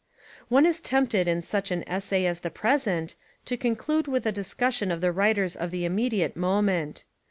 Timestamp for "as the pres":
2.25-2.87